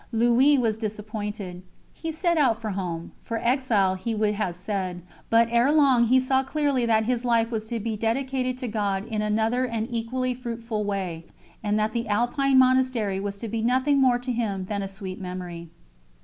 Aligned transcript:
Louis 0.11 0.57
was 0.57 0.77
disappointed. 0.77 1.61
He 1.93 2.11
set 2.11 2.35
out 2.35 2.59
for 2.59 2.71
home 2.71 3.11
for 3.21 3.37
exile 3.37 3.93
he 3.93 4.15
would 4.15 4.33
have 4.33 4.55
said 4.55 5.03
but 5.29 5.47
ere 5.51 5.71
long 5.71 6.05
he 6.05 6.19
saw 6.19 6.41
clearly 6.41 6.87
that 6.87 7.03
his 7.05 7.23
life 7.23 7.51
was 7.51 7.67
to 7.67 7.79
be 7.79 7.95
dedicated 7.95 8.57
to 8.57 8.67
God 8.67 9.05
in 9.05 9.21
another 9.21 9.63
and 9.63 9.87
equally 9.91 10.33
fruitful 10.33 10.83
way, 10.83 11.27
and 11.61 11.77
that 11.77 11.91
the 11.93 12.07
Alpine 12.07 12.57
monastery 12.57 13.19
was 13.19 13.37
to 13.37 13.47
be 13.47 13.61
nothing 13.61 14.01
more 14.01 14.17
to 14.17 14.31
him 14.31 14.65
than 14.65 14.81
a 14.81 14.87
sweet 14.87 15.21
memory. 15.21 15.69